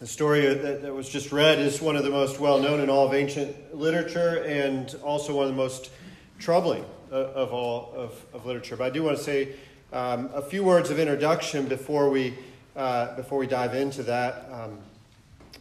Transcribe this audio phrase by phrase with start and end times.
[0.00, 2.88] The story that, that was just read is one of the most well known in
[2.88, 5.90] all of ancient literature and also one of the most
[6.38, 8.76] troubling of all of, of literature.
[8.76, 9.56] But I do want to say
[9.92, 12.38] um, a few words of introduction before we,
[12.76, 14.78] uh, before we dive into that um,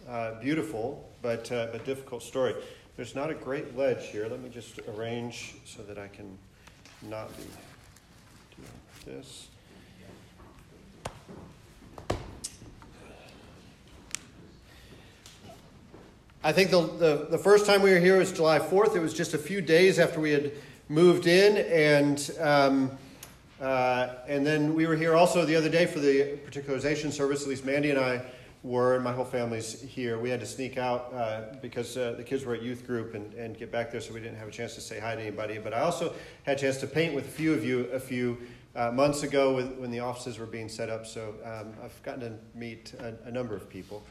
[0.07, 2.53] uh, beautiful but, uh, but difficult story.
[2.95, 4.27] There's not a great ledge here.
[4.27, 6.37] Let me just arrange so that I can
[7.09, 7.43] not be
[8.55, 9.47] doing this.
[16.43, 18.95] I think the, the, the, first time we were here was July 4th.
[18.95, 20.51] It was just a few days after we had
[20.87, 21.57] moved in.
[21.57, 22.91] And, um,
[23.59, 27.41] uh, and then we were here also the other day for the particularization service.
[27.41, 28.21] At least Mandy and I
[28.61, 30.19] were, and my whole family's here.
[30.19, 33.33] We had to sneak out uh, because uh, the kids were at youth group and,
[33.33, 35.57] and get back there, so we didn't have a chance to say hi to anybody.
[35.57, 38.37] But I also had a chance to paint with a few of you a few
[38.75, 41.07] uh, months ago with, when the offices were being set up.
[41.07, 44.03] So um, I've gotten to meet a, a number of people.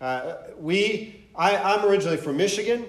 [0.00, 2.86] Uh, we, I, I'm originally from Michigan,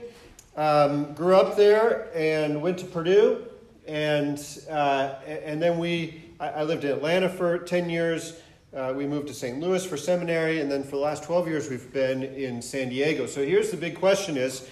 [0.55, 3.43] um, grew up there, and went to Purdue,
[3.88, 8.39] and uh, and then we, I, I, lived in Atlanta for ten years.
[8.71, 9.59] Uh, we moved to St.
[9.59, 13.25] Louis for seminary, and then for the last twelve years we've been in San Diego.
[13.25, 14.69] So here's the big question: Is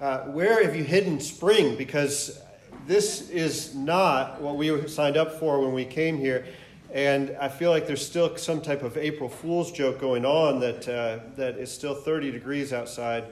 [0.00, 1.76] uh, where have you hidden spring?
[1.76, 2.40] Because
[2.88, 6.46] this is not what we signed up for when we came here.
[6.92, 10.88] And I feel like there's still some type of April Fool's joke going on that,
[10.88, 13.24] uh, that it's still 30 degrees outside.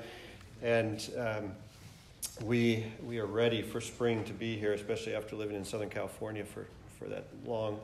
[0.63, 1.53] And um,
[2.45, 6.45] we, we are ready for spring to be here, especially after living in Southern California
[6.45, 6.67] for,
[6.99, 7.81] for that long.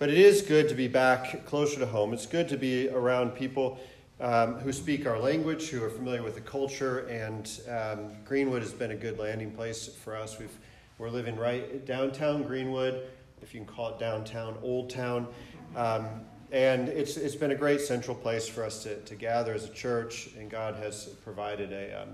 [0.00, 2.12] But it is good to be back closer to home.
[2.12, 3.78] It's good to be around people
[4.20, 7.06] um, who speak our language, who are familiar with the culture.
[7.06, 10.40] And um, Greenwood has been a good landing place for us.
[10.40, 10.56] We've,
[10.98, 13.06] we're living right downtown Greenwood
[13.42, 15.26] if you can call it downtown, Old Town.
[15.76, 16.06] Um,
[16.52, 19.70] and it's, it's been a great central place for us to, to gather as a
[19.70, 22.08] church, and God has provided a, um,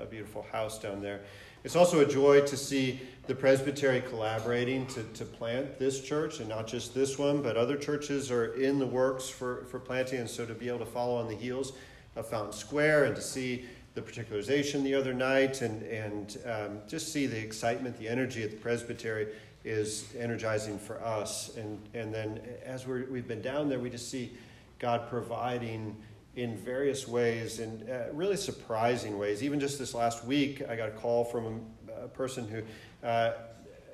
[0.00, 1.20] a beautiful house down there.
[1.64, 6.48] It's also a joy to see the presbytery collaborating to, to plant this church, and
[6.48, 10.30] not just this one, but other churches are in the works for, for planting, and
[10.30, 11.72] so to be able to follow on the heels
[12.16, 13.64] of Fountain Square and to see
[13.94, 18.50] the particularization the other night and, and um, just see the excitement, the energy at
[18.50, 19.28] the presbytery
[19.64, 21.56] is energizing for us.
[21.56, 24.32] And, and then as we we've been down there, we just see
[24.78, 25.96] God providing
[26.36, 29.42] in various ways, in uh, really surprising ways.
[29.42, 32.62] Even just this last week, I got a call from a, a person who
[33.06, 33.32] uh,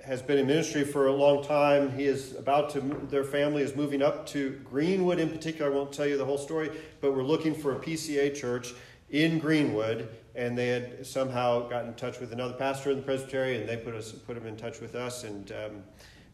[0.05, 1.93] has been in ministry for a long time.
[1.93, 2.81] He is about to,
[3.11, 5.71] their family is moving up to Greenwood in particular.
[5.71, 6.71] I won't tell you the whole story,
[7.01, 8.73] but we're looking for a PCA church
[9.11, 13.59] in Greenwood and they had somehow got in touch with another pastor in the presbytery,
[13.59, 15.83] and they put us put him in touch with us, and um,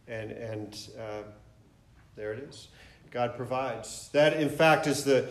[0.08, 1.22] and and uh,
[2.14, 2.68] there it is.
[3.10, 4.10] God provides.
[4.12, 5.28] That, in fact, is the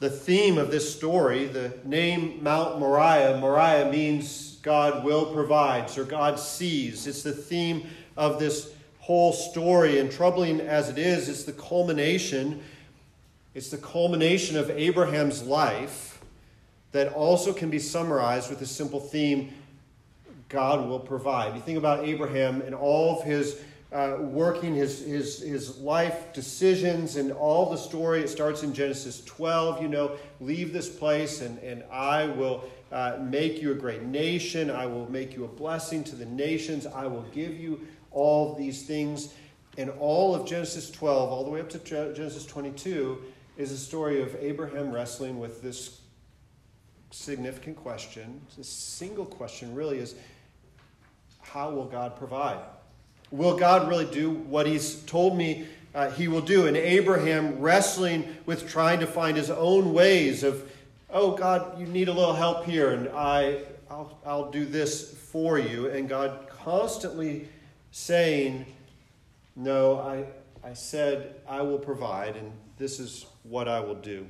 [0.00, 1.46] the theme of this story.
[1.46, 3.38] The name Mount Moriah.
[3.38, 7.06] Moriah means God will provide, or God sees.
[7.06, 7.86] It's the theme
[8.16, 12.62] of this whole story, and troubling as it is, it's the culmination.
[13.54, 16.15] It's the culmination of Abraham's life
[16.92, 19.52] that also can be summarized with a simple theme
[20.48, 21.54] God will provide.
[21.54, 23.60] You think about Abraham and all of his
[23.92, 28.20] uh, working, his, his, his life decisions, and all the story.
[28.20, 33.18] It starts in Genesis 12, you know, leave this place and, and I will uh,
[33.20, 34.70] make you a great nation.
[34.70, 36.86] I will make you a blessing to the nations.
[36.86, 39.34] I will give you all these things.
[39.78, 43.22] And all of Genesis 12, all the way up to Genesis 22,
[43.56, 46.00] is a story of Abraham wrestling with this
[47.10, 50.14] significant question, the single question really is
[51.40, 52.58] how will God provide?
[53.30, 56.66] Will God really do what He's told me uh, He will do?
[56.66, 60.70] And Abraham wrestling with trying to find his own ways of,
[61.10, 65.58] oh, God, you need a little help here, and I, I'll, I'll do this for
[65.58, 65.88] you.
[65.88, 67.48] And God constantly
[67.90, 68.66] saying,
[69.54, 70.26] no, I,
[70.68, 74.26] I said I will provide, and this is what I will do.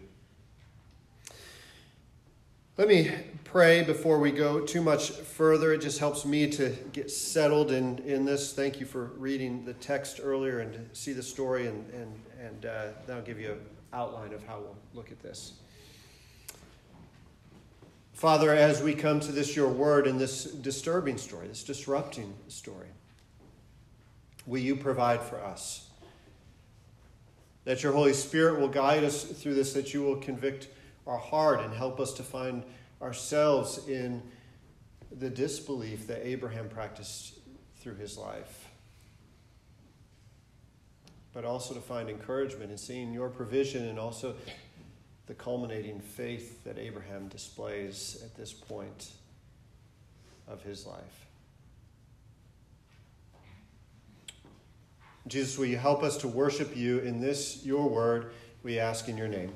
[2.78, 3.10] Let me
[3.44, 5.72] pray before we go too much further.
[5.72, 8.52] It just helps me to get settled in, in this.
[8.52, 12.88] Thank you for reading the text earlier and see the story, and, and, and uh,
[13.06, 13.60] that'll give you an
[13.94, 15.54] outline of how we'll look at this.
[18.12, 22.88] Father, as we come to this, your word, in this disturbing story, this disrupting story,
[24.44, 25.88] will you provide for us?
[27.64, 30.68] That your Holy Spirit will guide us through this, that you will convict
[31.06, 32.64] our heart and help us to find
[33.00, 34.22] ourselves in
[35.18, 37.38] the disbelief that Abraham practiced
[37.76, 38.68] through his life.
[41.32, 44.34] But also to find encouragement in seeing your provision and also
[45.26, 49.10] the culminating faith that Abraham displays at this point
[50.48, 51.26] of his life.
[55.26, 58.32] Jesus, will you help us to worship you in this, your word?
[58.62, 59.52] We ask in your name.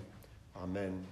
[0.56, 1.06] Amen.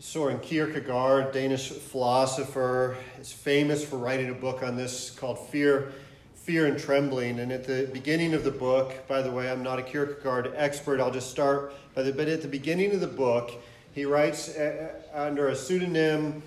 [0.00, 5.92] Soren Kierkegaard, Danish philosopher, is famous for writing a book on this called Fear,
[6.34, 7.38] Fear and Trembling.
[7.40, 10.98] And at the beginning of the book, by the way, I'm not a Kierkegaard expert.
[10.98, 12.12] I'll just start by the.
[12.12, 13.52] But at the beginning of the book,
[13.94, 16.42] he writes uh, uh, under a pseudonym,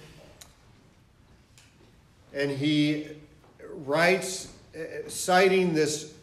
[2.33, 3.09] and he
[3.69, 6.15] writes uh, citing this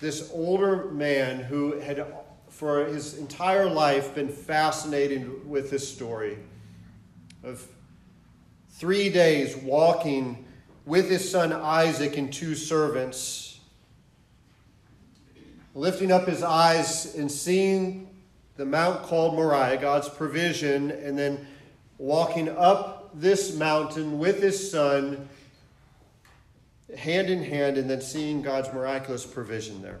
[0.00, 2.06] this older man who had
[2.50, 6.36] for his entire life been fascinated with this story
[7.46, 7.64] of
[8.70, 10.44] three days walking
[10.84, 13.60] with his son Isaac and two servants,
[15.72, 18.08] lifting up his eyes and seeing
[18.56, 21.46] the mount called Moriah, God's provision, and then
[21.98, 25.28] walking up this mountain with his son,
[26.98, 30.00] hand in hand, and then seeing God's miraculous provision there.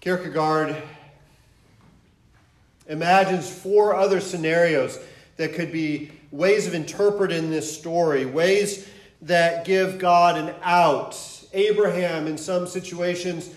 [0.00, 0.80] Kierkegaard
[2.90, 4.98] imagines four other scenarios
[5.36, 8.88] that could be ways of interpreting this story, ways
[9.22, 11.18] that give God an out.
[11.52, 13.50] Abraham, in some situations,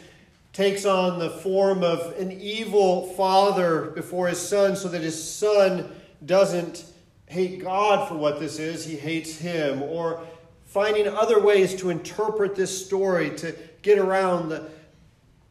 [0.54, 5.92] takes on the form of an evil father before his son so that his son
[6.26, 6.86] doesn't
[7.26, 9.82] hate God for what this is, he hates him.
[9.82, 10.22] Or
[10.66, 14.70] finding other ways to interpret this story to get around the,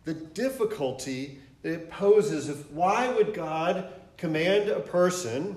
[0.05, 5.57] the difficulty it poses of why would God command a person,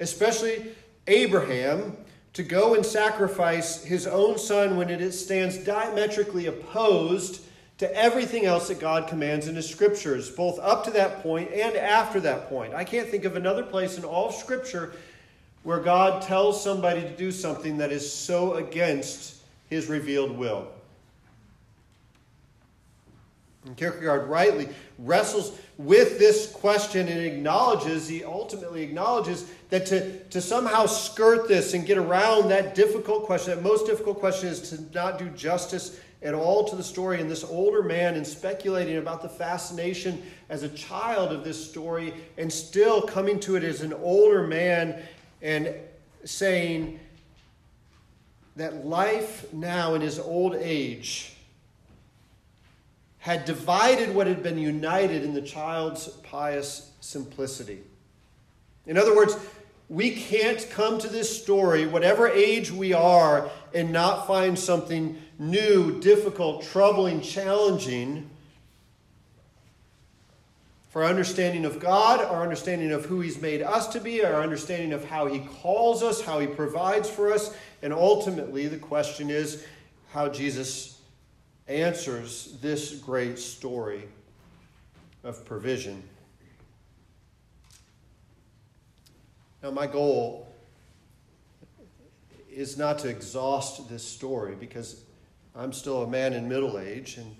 [0.00, 0.66] especially
[1.06, 1.96] Abraham,
[2.32, 7.42] to go and sacrifice his own son when it stands diametrically opposed
[7.78, 11.76] to everything else that God commands in his scriptures, both up to that point and
[11.76, 12.74] after that point.
[12.74, 14.94] I can't think of another place in all of scripture
[15.62, 19.36] where God tells somebody to do something that is so against
[19.68, 20.68] his revealed will.
[23.66, 24.68] And Kierkegaard rightly
[24.98, 31.74] wrestles with this question and acknowledges, he ultimately acknowledges that to, to somehow skirt this
[31.74, 36.00] and get around that difficult question, that most difficult question is to not do justice
[36.22, 37.20] at all to the story.
[37.20, 42.14] And this older man, and speculating about the fascination as a child of this story,
[42.38, 45.02] and still coming to it as an older man
[45.42, 45.74] and
[46.24, 47.00] saying
[48.54, 51.35] that life now in his old age
[53.26, 57.80] had divided what had been united in the child's pious simplicity.
[58.86, 59.36] In other words,
[59.88, 66.00] we can't come to this story, whatever age we are, and not find something new,
[66.00, 68.30] difficult, troubling, challenging
[70.90, 74.40] for our understanding of God, our understanding of who He's made us to be, our
[74.40, 79.30] understanding of how He calls us, how He provides for us, and ultimately the question
[79.30, 79.66] is
[80.12, 80.95] how Jesus
[81.68, 84.04] answers this great story
[85.24, 86.02] of provision.
[89.62, 90.48] Now, my goal
[92.50, 95.02] is not to exhaust this story because
[95.54, 97.34] I'm still a man in middle age, and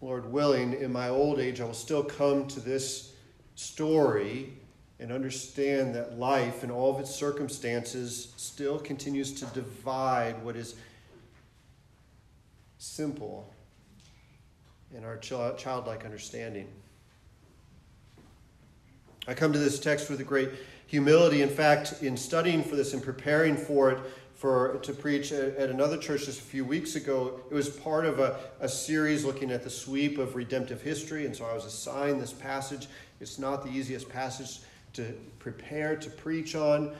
[0.00, 3.12] Lord willing, in my old age, I will still come to this
[3.54, 4.54] story
[4.98, 10.76] and understand that life and all of its circumstances still continues to divide what is
[12.82, 13.48] simple
[14.92, 16.66] in our childlike understanding.
[19.28, 20.50] I come to this text with a great
[20.88, 21.42] humility.
[21.42, 23.98] In fact, in studying for this and preparing for it,
[24.34, 28.18] for to preach at, another church just a few weeks ago, it was part of
[28.18, 32.20] a, a series looking at the sweep of redemptive history, and so I was assigned
[32.20, 32.88] this passage.
[33.20, 34.60] It's not the easiest passage
[34.94, 36.96] to prepare to preach on,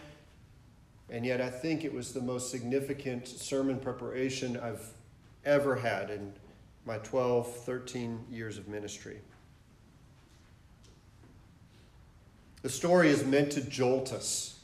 [1.11, 4.87] and yet I think it was the most significant sermon preparation I've
[5.45, 6.33] ever had in
[6.85, 9.21] my 12, 13 years of ministry.
[12.63, 14.61] The story is meant to jolt us.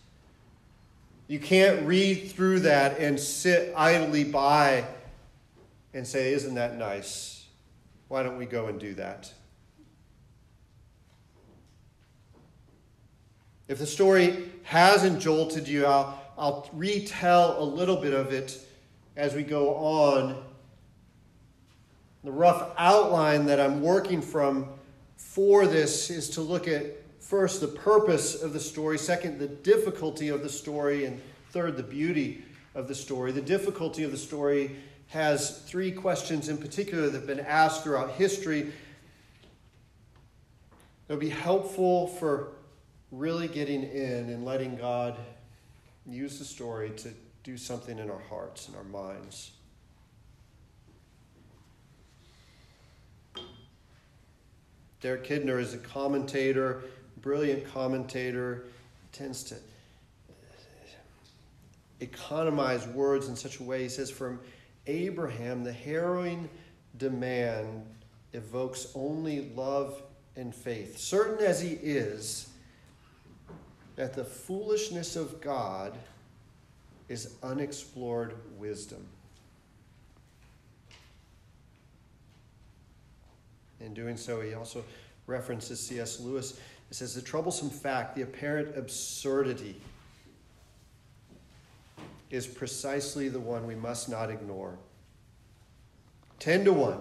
[1.26, 4.85] You can't read through that and sit idly by
[5.92, 7.47] and say, Isn't that nice?
[8.08, 9.32] Why don't we go and do that?
[13.66, 18.58] If the story hasn't jolted you, I'll, I'll retell a little bit of it
[19.16, 20.42] as we go on
[22.28, 24.68] the rough outline that I'm working from
[25.16, 26.85] for this is to look at
[27.23, 31.82] first the purpose of the story, second, the difficulty of the story, and third, the
[31.82, 32.44] beauty
[32.75, 33.32] of the story.
[33.32, 38.11] The difficulty of the story has three questions in particular that have been asked throughout
[38.11, 38.75] history.
[41.08, 42.49] It'll be helpful for
[43.11, 45.16] really getting in and letting God
[46.04, 47.08] use the story to
[47.42, 49.52] do something in our hearts and our minds.
[55.00, 56.83] Derek Kidner is a commentator,
[57.21, 58.67] brilliant commentator,
[59.12, 59.55] tends to
[62.00, 63.83] economize words in such a way.
[63.83, 64.40] He says, From
[64.87, 66.49] Abraham, the harrowing
[66.97, 67.85] demand
[68.33, 70.02] evokes only love
[70.37, 70.99] and faith.
[70.99, 72.49] Certain as he is
[73.97, 75.99] that the foolishness of God
[77.09, 79.05] is unexplored wisdom.
[83.80, 84.85] In doing so, he also
[85.26, 86.20] references C.S.
[86.20, 86.58] Lewis.
[86.88, 89.80] He says, The troublesome fact, the apparent absurdity,
[92.30, 94.78] is precisely the one we must not ignore.
[96.38, 97.00] Ten to one.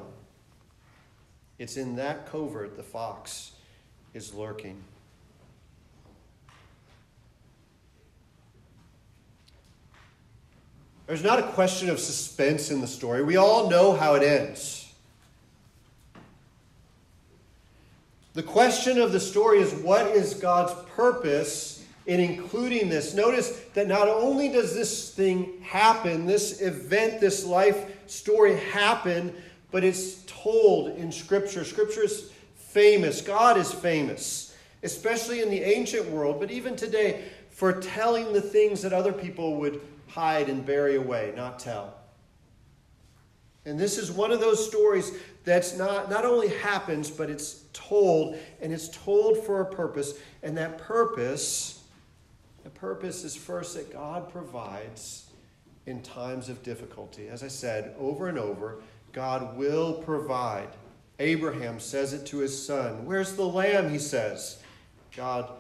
[1.60, 3.54] It's in that covert the fox
[4.14, 4.84] is lurking.
[11.08, 13.24] There's not a question of suspense in the story.
[13.24, 14.87] We all know how it ends.
[18.38, 23.16] The question of the story is what is God's purpose in including this?
[23.16, 29.34] Notice that not only does this thing happen, this event, this life story happen,
[29.72, 31.66] but it's told in Scripture.
[31.66, 37.74] Scripture is famous, God is famous, especially in the ancient world, but even today, for
[37.74, 41.97] telling the things that other people would hide and bury away, not tell.
[43.68, 45.12] And this is one of those stories
[45.44, 50.14] that's not, not only happens, but it's told, and it's told for a purpose.
[50.42, 51.84] And that purpose,
[52.64, 55.30] the purpose is first that God provides
[55.86, 57.28] in times of difficulty.
[57.28, 58.80] As I said over and over,
[59.12, 60.70] God will provide.
[61.20, 63.06] Abraham says it to his son.
[63.06, 63.90] Where's the lamb?
[63.90, 64.62] He says.
[65.16, 65.52] God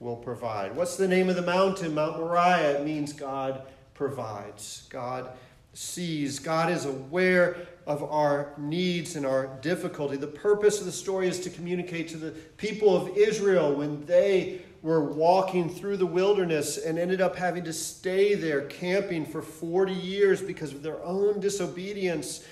[0.00, 0.76] will provide.
[0.76, 1.94] What's the name of the mountain?
[1.94, 2.80] Mount Moriah.
[2.80, 3.62] It means God
[3.94, 4.86] provides.
[4.90, 5.30] God
[5.74, 6.38] sees.
[6.38, 10.16] God is aware of our needs and our difficulty.
[10.16, 14.62] The purpose of the story is to communicate to the people of Israel when they
[14.82, 19.92] were walking through the wilderness and ended up having to stay there camping for 40
[19.92, 22.46] years because of their own disobedience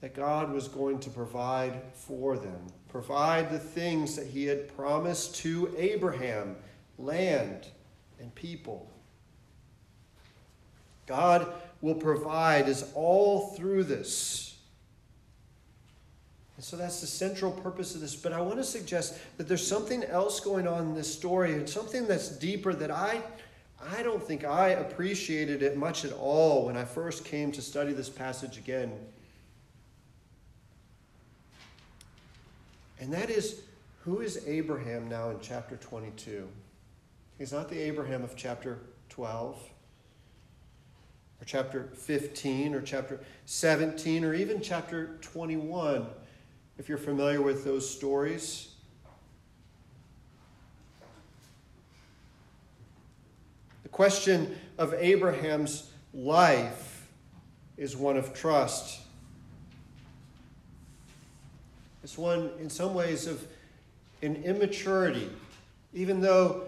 [0.00, 5.36] that God was going to provide for them, provide the things that he had promised
[5.36, 6.56] to Abraham
[6.98, 7.66] land
[8.18, 8.90] and people.
[11.06, 14.58] God will provide is all through this.
[16.56, 18.14] And so that's the central purpose of this.
[18.14, 21.68] But I want to suggest that there's something else going on in this story, and
[21.68, 23.22] something that's deeper that I,
[23.96, 27.94] I don't think I appreciated it much at all when I first came to study
[27.94, 28.92] this passage again.
[33.00, 33.62] And that is
[34.04, 36.46] who is Abraham now in chapter 22?
[37.38, 39.58] He's not the Abraham of chapter 12
[41.40, 46.06] or chapter 15 or chapter 17 or even chapter 21,
[46.78, 48.74] if you're familiar with those stories.
[53.82, 57.06] The question of Abraham's life
[57.76, 59.00] is one of trust.
[62.02, 63.42] It's one, in some ways, of
[64.22, 65.30] an immaturity,
[65.94, 66.64] even though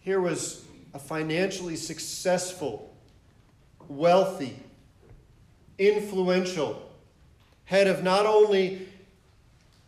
[0.00, 0.64] here was
[0.94, 2.91] a financially successful
[3.88, 4.56] wealthy,
[5.78, 6.90] influential,
[7.64, 8.88] head of not only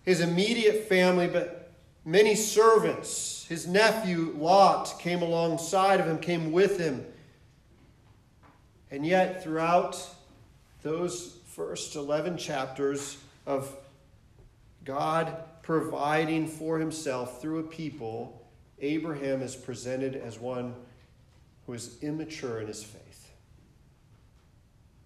[0.05, 1.73] his immediate family, but
[2.05, 3.47] many servants.
[3.49, 7.05] His nephew Lot came alongside of him, came with him.
[8.91, 10.09] And yet, throughout
[10.83, 13.75] those first 11 chapters of
[14.85, 18.47] God providing for himself through a people,
[18.81, 20.75] Abraham is presented as one
[21.67, 23.04] who is immature in his faith.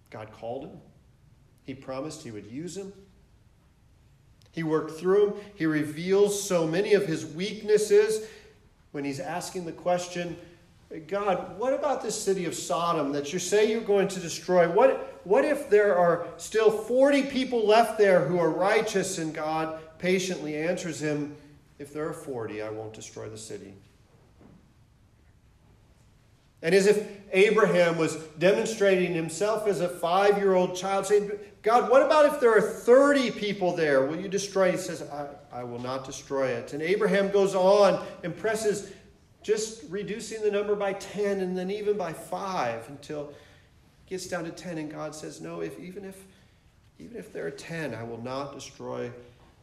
[0.09, 0.77] God called him.
[1.63, 2.93] He promised he would use him.
[4.51, 5.33] He worked through him.
[5.55, 8.27] He reveals so many of his weaknesses
[8.91, 10.35] when he's asking the question
[11.07, 14.67] God, what about this city of Sodom that you say you're going to destroy?
[14.67, 19.19] What, what if there are still 40 people left there who are righteous?
[19.19, 21.35] And God patiently answers him,
[21.77, 23.75] If there are 40, I won't destroy the city.
[26.61, 31.89] And as if Abraham was demonstrating himself as a five year old child, saying, God,
[31.89, 34.05] what about if there are 30 people there?
[34.05, 34.71] Will you destroy it?
[34.71, 36.73] He says, I, I will not destroy it.
[36.73, 38.91] And Abraham goes on and presses,
[39.41, 43.33] just reducing the number by 10 and then even by 5 until
[44.07, 46.25] gets down to 10 and God says, "No, if even if
[46.97, 49.11] even if there are 10, I will not destroy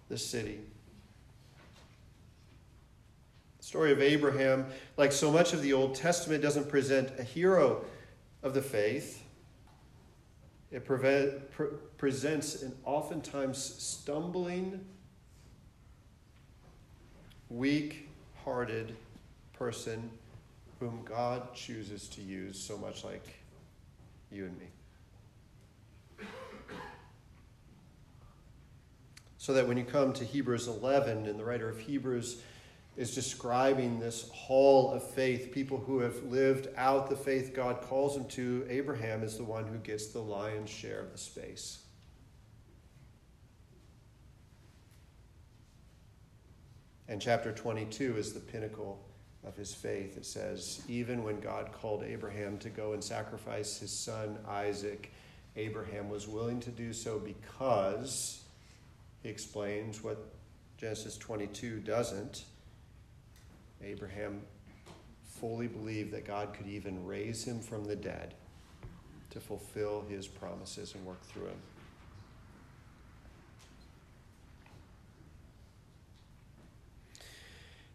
[0.08, 0.60] the city."
[3.66, 4.64] Story of Abraham,
[4.96, 7.84] like so much of the Old Testament, doesn't present a hero
[8.44, 9.24] of the faith.
[10.70, 14.84] It prevent, pre- presents an oftentimes stumbling,
[17.50, 18.08] weak
[18.44, 18.94] hearted
[19.52, 20.10] person
[20.78, 23.34] whom God chooses to use so much like
[24.30, 26.26] you and me.
[29.38, 32.40] So that when you come to Hebrews 11, and the writer of Hebrews
[32.96, 38.14] is describing this hall of faith, people who have lived out the faith God calls
[38.14, 41.80] them to, Abraham is the one who gets the lion's share of the space.
[47.08, 49.06] And chapter 22 is the pinnacle
[49.44, 50.16] of his faith.
[50.16, 55.12] It says, even when God called Abraham to go and sacrifice his son Isaac,
[55.54, 58.42] Abraham was willing to do so because,
[59.22, 60.34] he explains what
[60.78, 62.44] Genesis 22 doesn't.
[63.82, 64.42] Abraham
[65.24, 68.34] fully believed that God could even raise him from the dead
[69.30, 71.60] to fulfill his promises and work through him.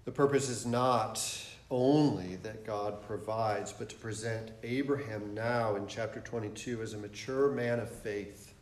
[0.06, 1.24] The purpose is not
[1.70, 7.50] only that God provides, but to present Abraham now in chapter 22 as a mature
[7.52, 8.54] man of faith.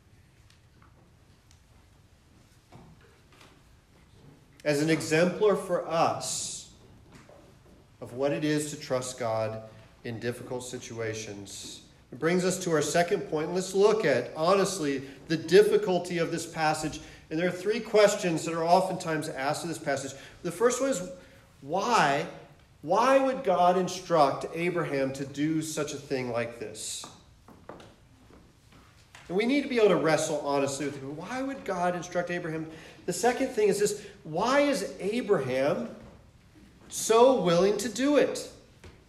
[4.63, 6.58] As an exemplar for us
[8.01, 9.63] of what it is to trust God
[10.03, 11.81] in difficult situations.
[12.11, 13.53] It brings us to our second point.
[13.53, 17.01] Let's look at, honestly, the difficulty of this passage.
[17.29, 20.13] And there are three questions that are oftentimes asked of this passage.
[20.41, 21.09] The first one is
[21.61, 22.25] why?
[22.81, 27.05] Why would God instruct Abraham to do such a thing like this?
[29.27, 31.03] And we need to be able to wrestle honestly with.
[31.03, 32.65] Why would God instruct Abraham?
[33.05, 35.89] The second thing is this why is Abraham
[36.89, 38.49] so willing to do it?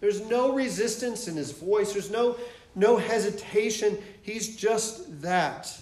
[0.00, 2.36] There's no resistance in his voice, there's no,
[2.74, 3.98] no hesitation.
[4.22, 5.76] He's just that.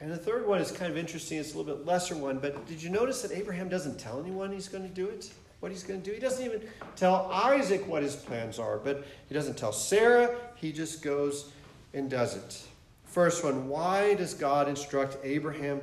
[0.00, 1.38] And the third one is kind of interesting.
[1.38, 4.52] It's a little bit lesser one, but did you notice that Abraham doesn't tell anyone
[4.52, 5.32] he's going to do it?
[5.60, 6.12] What he's going to do?
[6.12, 6.60] He doesn't even
[6.94, 10.36] tell Isaac what his plans are, but he doesn't tell Sarah.
[10.56, 11.52] He just goes
[11.94, 12.62] and does it.
[13.04, 15.80] First one why does God instruct Abraham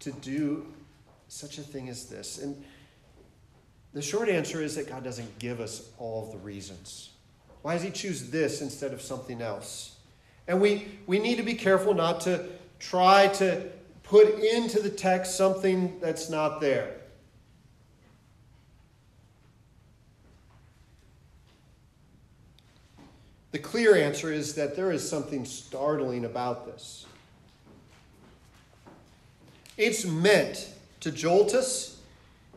[0.00, 0.66] to do
[1.30, 2.38] such a thing as this?
[2.38, 2.62] And
[3.92, 7.10] the short answer is that God doesn't give us all the reasons.
[7.62, 9.96] Why does he choose this instead of something else?
[10.48, 12.46] And we, we need to be careful not to
[12.78, 13.68] try to
[14.02, 16.96] put into the text something that's not there.
[23.52, 27.06] The clear answer is that there is something startling about this.
[29.76, 32.00] It's meant to jolt us,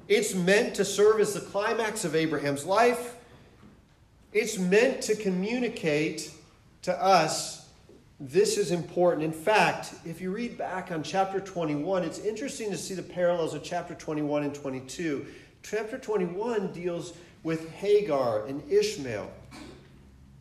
[0.08, 3.16] it's meant to serve as the climax of Abraham's life,
[4.32, 6.32] it's meant to communicate
[6.82, 7.64] to us
[8.20, 9.24] this is important.
[9.24, 13.54] In fact, if you read back on chapter 21, it's interesting to see the parallels
[13.54, 15.26] of chapter 21 and 22.
[15.62, 19.30] Chapter 21 deals with Hagar and Ishmael.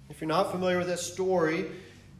[0.08, 1.72] If you're not familiar with that story,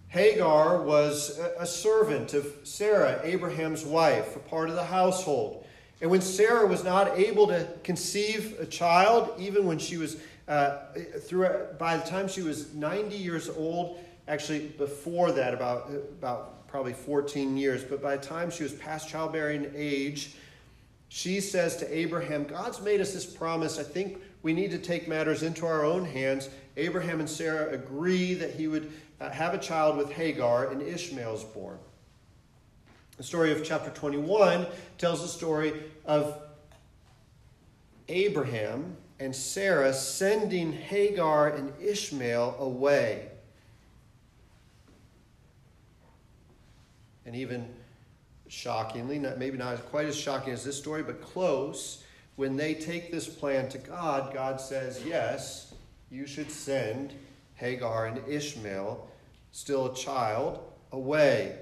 [0.09, 5.62] Hagar was a servant of Sarah, Abraham's wife, a part of the household.
[6.03, 10.17] And when Sarah was not able to conceive a child, even when she was,
[10.49, 10.79] uh,
[11.21, 16.93] through, by the time she was 90 years old, actually before that, about, about probably
[16.93, 20.35] 14 years, but by the time she was past childbearing age,
[21.09, 23.79] she says to Abraham, God's made us this promise.
[23.79, 26.51] I think we need to take matters into our own hands.
[26.77, 31.35] Abraham and Sarah agree that he would uh, have a child with Hagar, and Ishmael
[31.35, 31.79] is born.
[33.23, 34.67] The story of chapter 21
[34.99, 36.43] tells the story of
[38.09, 43.29] Abraham and Sarah sending Hagar and Ishmael away.
[47.25, 47.69] and even
[48.49, 52.03] shockingly, not, maybe not quite as shocking as this story, but close,
[52.35, 55.75] when they take this plan to God, God says, Yes,
[56.11, 57.15] you should send
[57.55, 59.09] Hagar and Ishmael,
[59.53, 60.59] still a child,
[60.91, 61.62] away.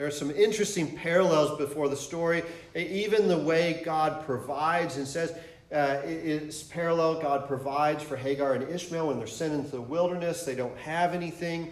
[0.00, 2.42] There are some interesting parallels before the story.
[2.74, 5.32] Even the way God provides and says,
[5.70, 7.20] uh, it's parallel.
[7.20, 10.42] God provides for Hagar and Ishmael when they're sent into the wilderness.
[10.42, 11.70] They don't have anything.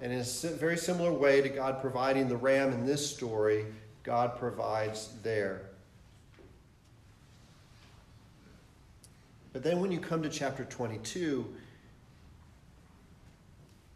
[0.00, 3.66] And in a very similar way to God providing the ram in this story,
[4.04, 5.62] God provides there.
[9.52, 11.56] But then when you come to chapter 22,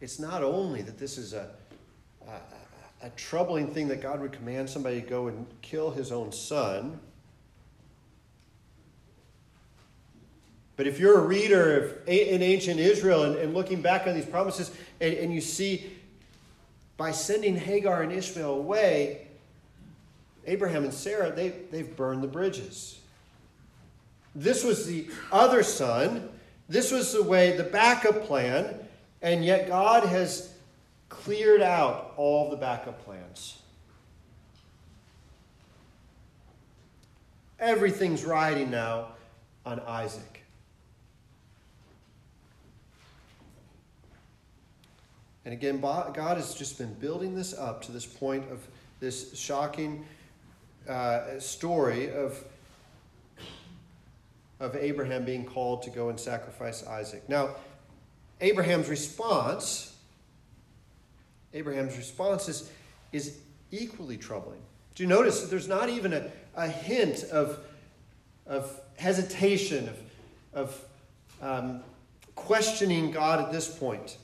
[0.03, 1.49] it's not only that this is a,
[2.27, 6.33] a, a, troubling thing that God would command somebody to go and kill his own
[6.33, 6.99] son.
[10.75, 14.27] But if you're a reader of, in ancient Israel and, and looking back on these
[14.27, 15.93] promises, and, and you see
[16.97, 19.29] by sending Hagar and Ishmael away,
[20.49, 22.99] Abraham and Sarah, they, they've burned the bridges.
[24.35, 26.29] This was the other son.
[26.69, 28.82] This was the way, the backup plan,
[29.23, 30.53] and yet God has
[31.09, 33.59] cleared out all the backup plans.
[37.61, 39.09] Everything's riding now
[39.65, 40.43] on Isaac.
[45.45, 48.67] And again, God has just been building this up to this point of
[49.01, 50.05] this shocking
[50.89, 52.43] uh, story of,
[54.61, 57.29] of Abraham being called to go and sacrifice Isaac.
[57.29, 57.57] Now,
[58.43, 59.97] Abraham's response,
[61.55, 62.71] Abraham's response is,
[63.13, 63.39] is
[63.71, 64.61] equally troubling.
[64.97, 67.61] Do you notice that there's not even a, a hint of,
[68.47, 69.99] of hesitation, of,
[70.53, 70.85] of
[71.41, 71.83] um,
[72.35, 74.19] questioning God at this point?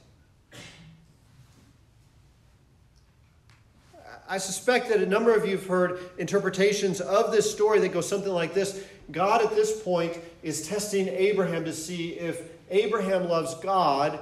[4.28, 8.02] I suspect that a number of you have heard interpretations of this story that go
[8.02, 13.54] something like this God at this point is testing Abraham to see if Abraham loves
[13.57, 14.20] God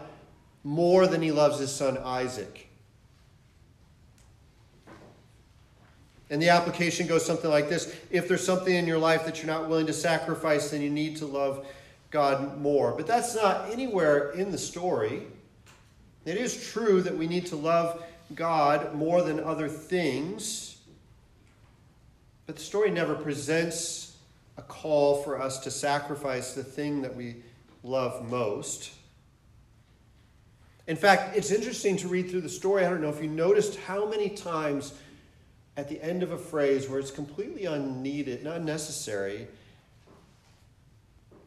[0.65, 2.67] more than he loves his son Isaac.
[6.29, 9.47] And the application goes something like this If there's something in your life that you're
[9.47, 11.67] not willing to sacrifice, then you need to love
[12.11, 12.93] God more.
[12.93, 15.23] But that's not anywhere in the story.
[16.25, 18.03] It is true that we need to love
[18.35, 20.79] God more than other things.
[22.47, 24.17] But the story never presents
[24.57, 27.37] a call for us to sacrifice the thing that we
[27.87, 28.91] love most.
[30.89, 32.85] In fact, it's interesting to read through the story.
[32.85, 34.95] I don't know if you noticed how many times
[35.77, 39.47] at the end of a phrase where it's completely unneeded, not necessary,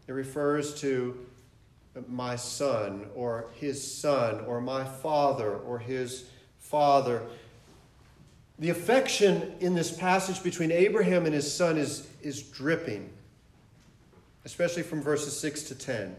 [0.08, 1.26] it refers to
[2.08, 6.26] my son or his son or my father or his
[6.58, 7.22] father.
[8.60, 13.10] The affection in this passage between Abraham and his son is, is dripping,
[14.46, 16.16] especially from verses 6 to 10.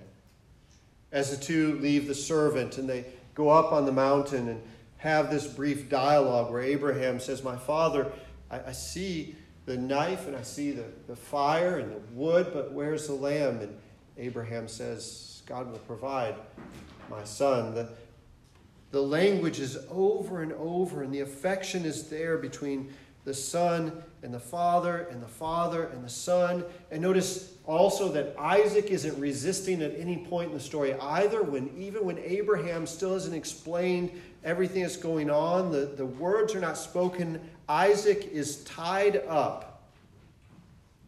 [1.12, 4.62] As the two leave the servant and they go up on the mountain and
[4.98, 8.12] have this brief dialogue where Abraham says, My father,
[8.50, 9.34] I, I see
[9.66, 13.60] the knife and I see the, the fire and the wood, but where's the lamb?
[13.60, 13.76] And
[14.18, 16.34] Abraham says, God will provide,
[17.08, 17.74] my son.
[17.74, 17.88] The,
[18.90, 22.92] the language is over and over, and the affection is there between
[23.30, 23.92] the Son
[24.24, 26.64] and the Father, and the Father and the Son.
[26.90, 31.70] And notice also that Isaac isn't resisting at any point in the story either, when
[31.78, 34.10] even when Abraham still hasn't explained
[34.42, 37.40] everything that's going on, the, the words are not spoken.
[37.68, 39.84] Isaac is tied up,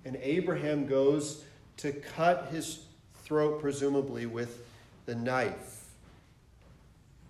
[0.05, 1.43] and Abraham goes
[1.79, 2.85] to cut his
[3.25, 4.65] throat, presumably with
[5.07, 5.87] the knife.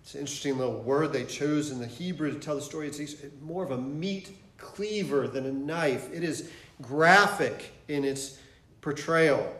[0.03, 2.89] It's an interesting little word they chose in the Hebrew to tell the story.
[2.89, 6.11] It's more of a meat cleaver than a knife.
[6.13, 6.49] It is
[6.81, 8.37] graphic in its
[8.81, 9.55] portrayal.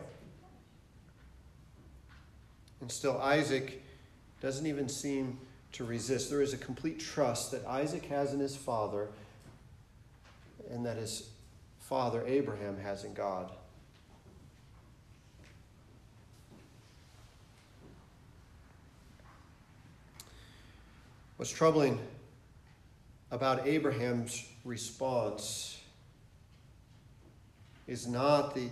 [2.80, 3.82] And still, Isaac
[4.40, 5.38] doesn't even seem
[5.72, 6.30] to resist.
[6.30, 9.08] There is a complete trust that Isaac has in his father
[10.70, 11.30] and that his
[11.80, 13.50] father Abraham has in God.
[21.36, 21.98] What's troubling
[23.34, 25.80] about Abraham's response
[27.88, 28.68] is not the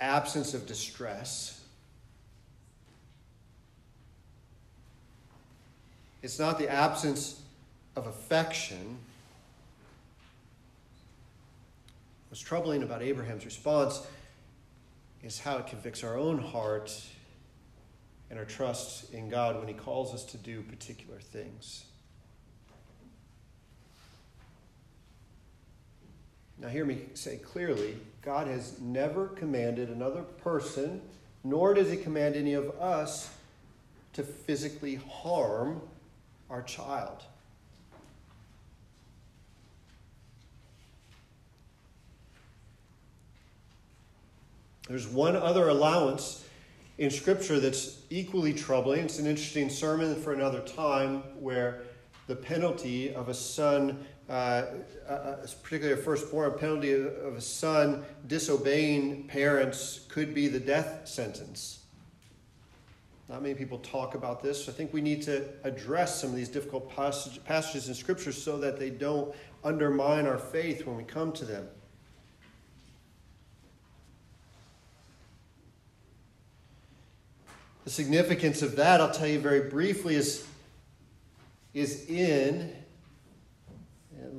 [0.00, 1.60] absence of distress.
[6.22, 7.40] It's not the absence
[7.94, 8.98] of affection.
[12.30, 14.04] What's troubling about Abraham's response
[15.22, 16.92] is how it convicts our own heart
[18.28, 21.84] and our trust in God when He calls us to do particular things.
[26.60, 31.00] Now, hear me say clearly God has never commanded another person,
[31.42, 33.30] nor does He command any of us
[34.12, 35.80] to physically harm
[36.50, 37.22] our child.
[44.86, 46.44] There's one other allowance
[46.98, 49.04] in Scripture that's equally troubling.
[49.04, 51.82] It's an interesting sermon for another time where
[52.26, 54.66] the penalty of a son, uh,
[55.08, 61.06] uh, uh particularly a firstborn, penalty of a son disobeying parents could be the death
[61.06, 61.80] sentence.
[63.28, 64.68] Not many people talk about this.
[64.68, 68.58] I think we need to address some of these difficult passage, passages in Scripture so
[68.58, 71.68] that they don't undermine our faith when we come to them.
[77.84, 80.46] The significance of that, I'll tell you very briefly, is,
[81.72, 82.72] is in,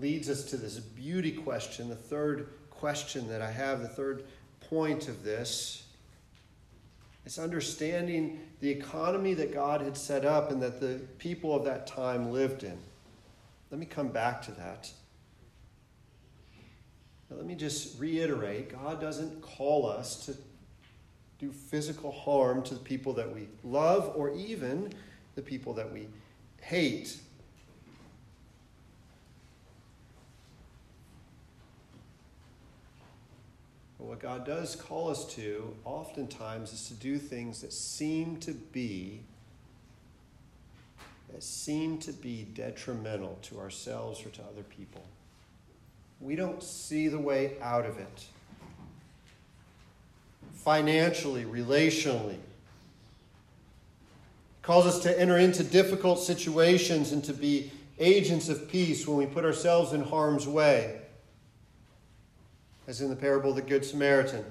[0.01, 4.23] leads us to this beauty question, the third question that I have, the third
[4.69, 5.83] point of this.
[7.25, 11.85] It's understanding the economy that God had set up and that the people of that
[11.85, 12.77] time lived in.
[13.69, 14.91] Let me come back to that.
[17.29, 20.35] Now, let me just reiterate God doesn't call us to
[21.39, 24.91] do physical harm to the people that we love or even
[25.35, 26.07] the people that we
[26.61, 27.17] hate.
[34.01, 38.51] But what God does call us to, oftentimes, is to do things that seem to
[38.51, 39.21] be
[41.31, 45.03] that seem to be detrimental to ourselves or to other people.
[46.19, 48.25] We don't see the way out of it
[50.55, 52.37] financially, relationally.
[54.63, 59.27] Calls us to enter into difficult situations and to be agents of peace when we
[59.27, 61.01] put ourselves in harm's way,
[62.91, 64.43] as in the parable of the Good Samaritan.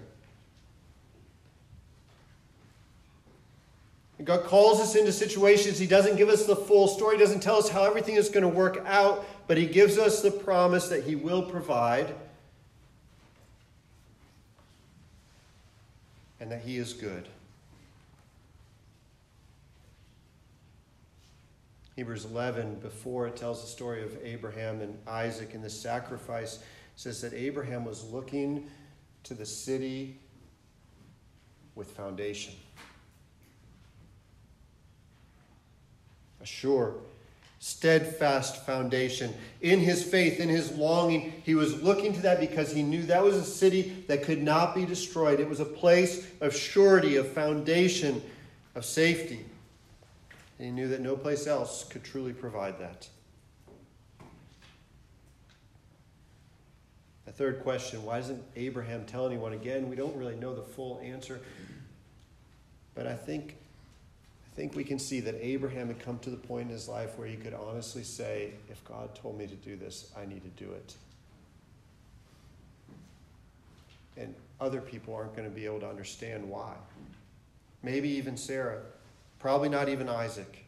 [4.25, 5.79] God calls us into situations.
[5.79, 8.43] He doesn't give us the full story, He doesn't tell us how everything is going
[8.43, 12.15] to work out, but He gives us the promise that He will provide
[16.41, 17.29] and that He is good.
[21.95, 26.61] Hebrews 11, before it tells the story of Abraham and Isaac and the sacrifice,
[27.01, 28.69] says that Abraham was looking
[29.23, 30.19] to the city
[31.75, 32.53] with foundation.
[36.43, 36.97] A sure
[37.59, 39.33] steadfast foundation.
[39.63, 43.25] In his faith, in his longing, he was looking to that because he knew that
[43.25, 45.41] was a city that could not be destroyed.
[45.41, 48.23] It was a place of surety, of foundation,
[48.75, 49.47] of safety.
[50.59, 53.09] And he knew that no place else could truly provide that.
[57.31, 59.89] A third question why doesn't Abraham tell anyone again?
[59.89, 61.41] We don't really know the full answer.
[62.93, 63.55] But I think
[64.45, 67.17] I think we can see that Abraham had come to the point in his life
[67.17, 70.65] where he could honestly say, if God told me to do this, I need to
[70.65, 70.97] do it.
[74.17, 76.75] And other people aren't going to be able to understand why.
[77.85, 78.81] Maybe even Sarah,
[79.39, 80.67] probably not even Isaac.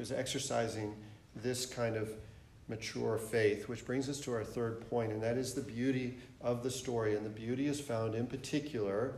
[0.00, 0.94] He was exercising
[1.36, 2.08] this kind of
[2.68, 6.62] mature faith, which brings us to our third point, and that is the beauty of
[6.62, 7.16] the story.
[7.16, 9.12] And the beauty is found in particular,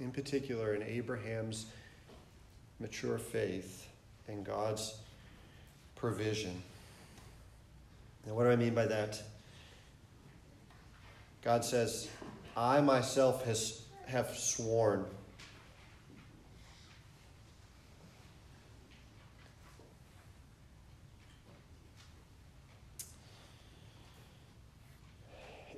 [0.00, 1.66] in particular, in Abraham's
[2.80, 3.86] mature faith
[4.26, 4.94] and God's
[5.94, 6.62] provision.
[8.24, 9.22] And what do I mean by that?
[11.44, 12.08] God says,
[12.56, 15.04] I myself has, have sworn.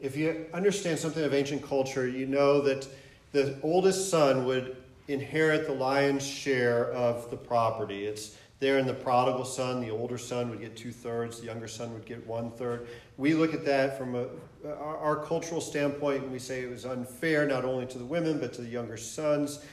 [0.04, 2.86] If you understand something of ancient culture, you know that
[3.32, 4.76] the oldest son would
[5.08, 8.04] inherit the lion's share of the property.
[8.04, 9.80] It's there in the prodigal son.
[9.80, 12.86] The older son would get two thirds, the younger son would get one third.
[13.16, 14.26] We look at that from a,
[14.66, 18.38] our, our cultural standpoint and we say it was unfair not only to the women
[18.38, 19.64] but to the younger sons.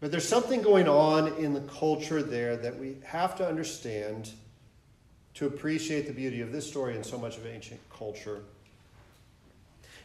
[0.00, 4.32] But there's something going on in the culture there that we have to understand
[5.34, 8.42] to appreciate the beauty of this story and so much of ancient culture.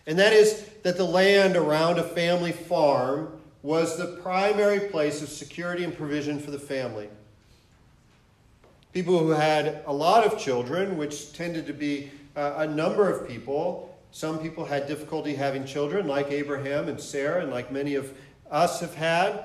[0.06, 5.28] And that is that the land around a family farm was the primary place of
[5.28, 7.10] security and provision for the family.
[8.94, 13.28] People who had a lot of children, which tended to be uh, a number of
[13.28, 18.14] people, some people had difficulty having children, like Abraham and Sarah, and like many of
[18.50, 19.44] us have had.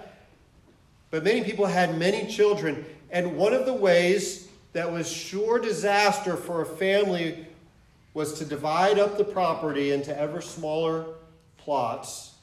[1.11, 2.85] But many people had many children.
[3.11, 7.47] And one of the ways that was sure disaster for a family
[8.15, 11.07] was to divide up the property into ever smaller
[11.57, 12.35] plots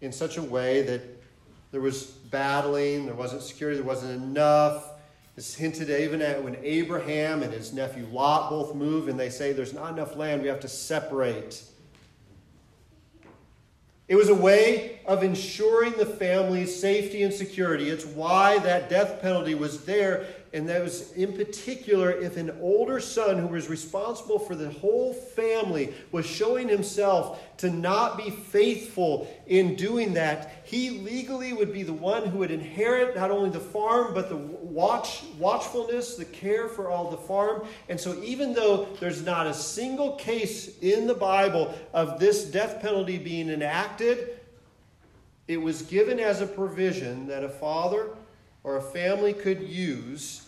[0.00, 1.02] in such a way that
[1.72, 4.90] there was battling, there wasn't security, there wasn't enough.
[5.36, 9.52] It's hinted even at when Abraham and his nephew Lot both move and they say
[9.52, 11.62] there's not enough land, we have to separate.
[14.06, 17.88] It was a way of ensuring the family's safety and security.
[17.88, 20.26] It's why that death penalty was there.
[20.54, 25.12] And that was in particular if an older son who was responsible for the whole
[25.12, 31.82] family was showing himself to not be faithful in doing that, he legally would be
[31.82, 36.68] the one who would inherit not only the farm, but the watch, watchfulness, the care
[36.68, 37.66] for all the farm.
[37.88, 42.80] And so, even though there's not a single case in the Bible of this death
[42.80, 44.38] penalty being enacted,
[45.48, 48.10] it was given as a provision that a father
[48.62, 50.43] or a family could use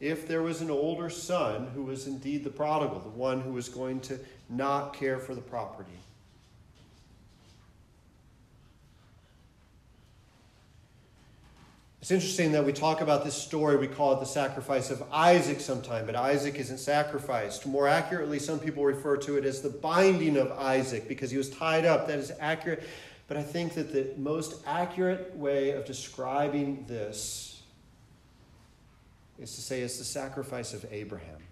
[0.00, 3.68] if there was an older son who was indeed the prodigal, the one who was
[3.68, 5.90] going to not care for the property.
[12.06, 15.58] It's interesting that we talk about this story, we call it the sacrifice of Isaac
[15.58, 17.66] sometime, but Isaac isn't sacrificed.
[17.66, 21.50] More accurately, some people refer to it as the binding of Isaac because he was
[21.50, 22.06] tied up.
[22.06, 22.84] That is accurate.
[23.26, 27.55] But I think that the most accurate way of describing this
[29.38, 31.45] is to say it's the sacrifice of Abraham.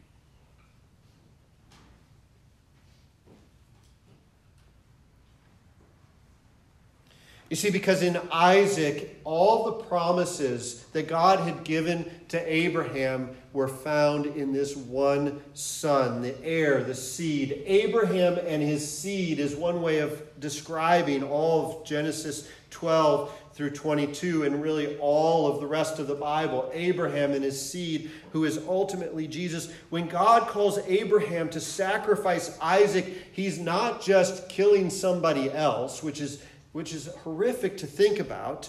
[7.54, 13.68] You see, because in Isaac, all the promises that God had given to Abraham were
[13.68, 17.62] found in this one son, the heir, the seed.
[17.64, 24.42] Abraham and his seed is one way of describing all of Genesis 12 through 22
[24.42, 26.68] and really all of the rest of the Bible.
[26.74, 29.70] Abraham and his seed, who is ultimately Jesus.
[29.90, 36.42] When God calls Abraham to sacrifice Isaac, he's not just killing somebody else, which is,
[36.74, 38.68] which is horrific to think about.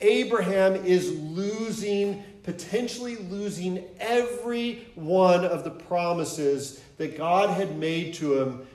[0.00, 8.40] Abraham is losing, potentially losing every one of the promises that God had made to
[8.40, 8.66] him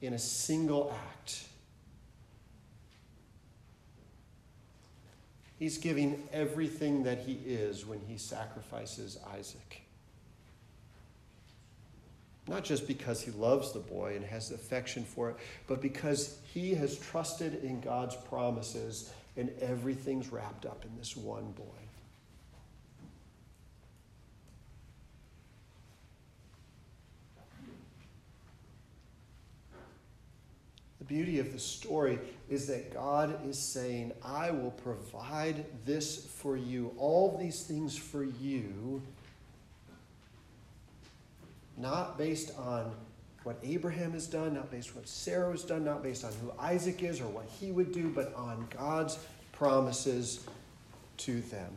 [0.00, 1.42] in a single act.
[5.58, 9.82] He's giving everything that he is when he sacrifices Isaac.
[12.48, 16.74] Not just because he loves the boy and has affection for it, but because he
[16.74, 21.64] has trusted in God's promises and everything's wrapped up in this one boy.
[30.98, 36.56] The beauty of the story is that God is saying, I will provide this for
[36.56, 39.02] you, all these things for you,
[41.78, 42.92] not based on
[43.44, 46.52] what Abraham has done, not based on what Sarah has done, not based on who
[46.58, 49.18] Isaac is or what he would do, but on God's
[49.52, 50.44] promises
[51.18, 51.70] to them.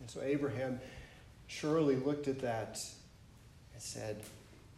[0.00, 0.80] And so Abraham
[1.46, 2.80] surely looked at that
[3.74, 4.22] and said,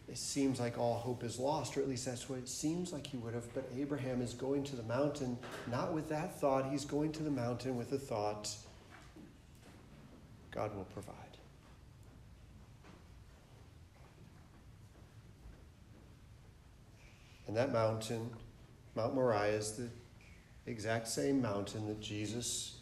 [0.07, 3.07] It seems like all hope is lost, or at least that's what it seems like
[3.07, 3.51] he would have.
[3.53, 5.37] But Abraham is going to the mountain
[5.69, 8.55] not with that thought, he's going to the mountain with the thought,
[10.51, 11.15] God will provide.
[17.47, 18.29] And that mountain,
[18.95, 19.89] Mount Moriah, is the
[20.65, 22.77] exact same mountain that Jesus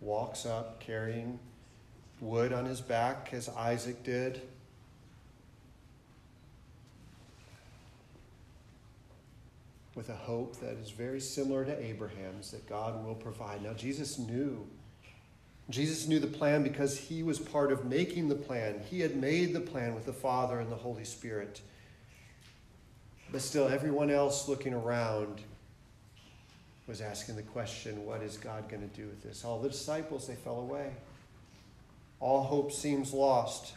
[0.00, 1.38] walks up carrying
[2.20, 4.42] wood on his back as Isaac did.
[9.96, 13.62] With a hope that is very similar to Abraham's that God will provide.
[13.62, 14.64] Now, Jesus knew.
[15.68, 18.80] Jesus knew the plan because he was part of making the plan.
[18.88, 21.60] He had made the plan with the Father and the Holy Spirit.
[23.32, 25.40] But still, everyone else looking around
[26.86, 29.44] was asking the question what is God going to do with this?
[29.44, 30.92] All the disciples, they fell away
[32.20, 33.74] all hope seems lost.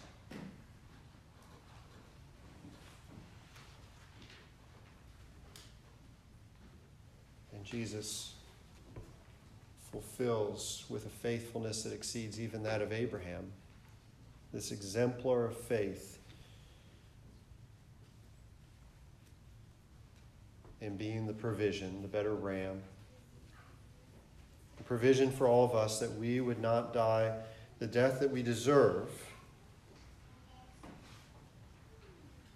[7.69, 8.33] Jesus
[9.91, 13.51] fulfills with a faithfulness that exceeds even that of Abraham
[14.53, 16.17] this exemplar of faith
[20.81, 22.81] in being the provision, the better ram,
[24.77, 27.33] the provision for all of us that we would not die
[27.79, 29.09] the death that we deserve,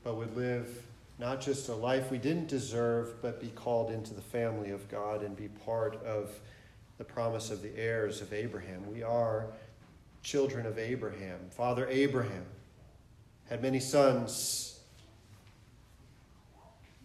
[0.03, 0.83] but would live
[1.19, 5.23] not just a life we didn't deserve, but be called into the family of God
[5.23, 6.31] and be part of
[6.97, 8.91] the promise of the heirs of Abraham.
[8.91, 9.47] We are
[10.23, 11.39] children of Abraham.
[11.49, 12.45] Father Abraham
[13.49, 14.79] had many sons.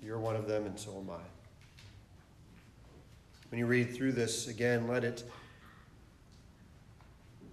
[0.02, 1.20] You're one of them, and so am I.
[3.50, 5.24] When you read through this again, let it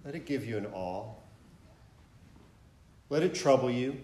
[0.04, 1.06] let it give you an awe.
[3.10, 3.98] Let it trouble you.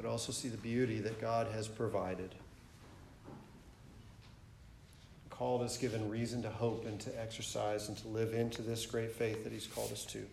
[0.00, 2.32] But also see the beauty that God has provided.
[5.28, 9.10] Called us, given reason to hope and to exercise and to live into this great
[9.10, 10.24] faith that He's called us to.